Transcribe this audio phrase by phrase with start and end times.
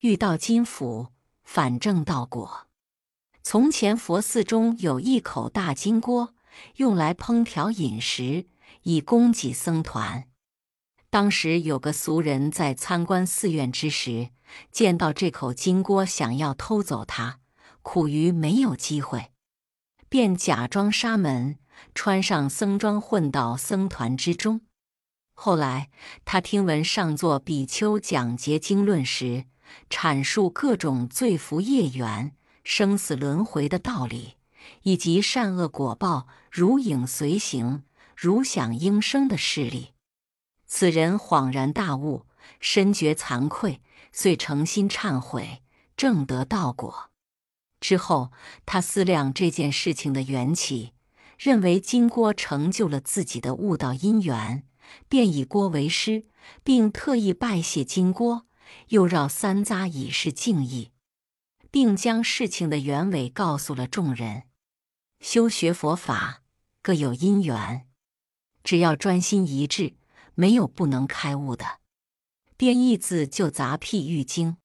[0.00, 1.08] 欲到金府，
[1.42, 2.66] 反正道果。
[3.42, 6.34] 从前佛寺中有一口大金锅，
[6.76, 8.46] 用来烹调饮食，
[8.82, 10.28] 以供给僧团。
[11.08, 14.30] 当时有个俗人在参观寺院之时，
[14.70, 17.38] 见到这口金锅，想要偷走它，
[17.80, 19.30] 苦于没有机会，
[20.10, 21.58] 便假装沙门，
[21.94, 24.60] 穿上僧装，混到僧团之中。
[25.32, 25.90] 后来
[26.24, 29.44] 他听闻上座比丘讲结经论时，
[29.88, 34.34] 阐述各种罪福业缘、生死轮回的道理，
[34.82, 37.84] 以及善恶果报如影随形、
[38.16, 39.92] 如响应声的事例。
[40.66, 42.26] 此人恍然大悟，
[42.58, 43.80] 深觉惭愧，
[44.12, 45.62] 遂诚心忏悔，
[45.96, 47.10] 正得道果。
[47.78, 48.32] 之后，
[48.64, 50.92] 他思量这件事情的缘起，
[51.38, 54.64] 认为金锅成就了自己的悟道因缘，
[55.08, 56.24] 便以锅为师，
[56.64, 58.46] 并特意拜谢金锅，
[58.88, 60.90] 又绕三匝以示敬意，
[61.70, 64.44] 并将事情的原委告诉了众人。
[65.20, 66.42] 修学佛法
[66.82, 67.88] 各有因缘，
[68.62, 69.96] 只要专心一致。
[70.38, 71.80] 没有不能开悟的，
[72.58, 74.58] 便一字就杂辟玉经。